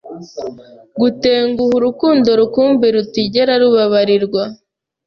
[0.99, 4.43] Gutenguha urukundo, rukumbi rutigera rubabarirwa